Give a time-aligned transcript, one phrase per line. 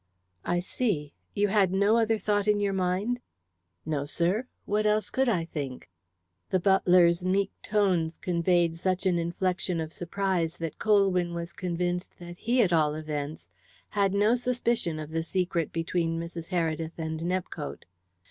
[0.45, 1.13] "I see.
[1.35, 3.19] You had no other thought in your mind?"
[3.85, 4.47] "No, sir.
[4.65, 5.91] What else could I think?"
[6.49, 12.39] The butler's meek tones conveyed such an inflection of surprise that Colwyn was convinced that
[12.39, 13.47] he, at all events,
[13.89, 16.47] had no suspicion of the secret between Mrs.
[16.49, 17.85] Heredith and Nepcote.